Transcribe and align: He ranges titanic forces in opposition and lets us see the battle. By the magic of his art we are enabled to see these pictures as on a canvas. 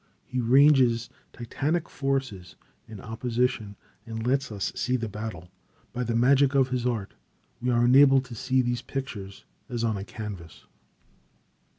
He 0.25 0.41
ranges 0.41 1.11
titanic 1.31 1.87
forces 1.87 2.55
in 2.87 2.99
opposition 2.99 3.75
and 4.03 4.25
lets 4.25 4.51
us 4.51 4.71
see 4.75 4.95
the 4.95 5.07
battle. 5.07 5.51
By 5.93 6.03
the 6.03 6.15
magic 6.15 6.55
of 6.55 6.69
his 6.69 6.87
art 6.87 7.13
we 7.61 7.69
are 7.69 7.85
enabled 7.85 8.25
to 8.25 8.33
see 8.33 8.63
these 8.63 8.81
pictures 8.81 9.45
as 9.69 9.83
on 9.83 9.97
a 9.97 10.03
canvas. 10.03 10.65